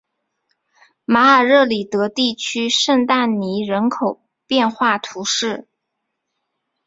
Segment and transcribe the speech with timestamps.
[1.05, 5.67] 马尔热里德地区圣但尼人口变化图示